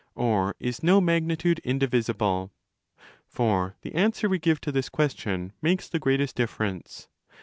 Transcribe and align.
Or 0.15 0.55
isno 0.59 0.99
mag 0.99 1.25
nitude 1.27 1.59
indivisible?' 1.63 2.49
For 3.27 3.75
the 3.83 3.93
answer 3.93 4.27
we 4.27 4.39
give 4.39 4.59
to 4.61 4.71
this 4.71 4.89
question 4.89 5.53
makes 5.61 5.87
the 5.87 5.99
greatest 5.99 6.35
difference. 6.35 7.07